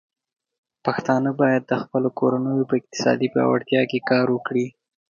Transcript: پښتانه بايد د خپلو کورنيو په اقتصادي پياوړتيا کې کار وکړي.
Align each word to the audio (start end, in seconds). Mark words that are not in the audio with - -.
پښتانه 0.85 1.29
بايد 1.39 1.63
د 1.65 1.73
خپلو 1.83 2.09
کورنيو 2.19 2.69
په 2.69 2.75
اقتصادي 2.79 3.27
پياوړتيا 3.33 3.81
کې 3.89 4.05
کار 4.09 4.27
وکړي. 4.31 4.65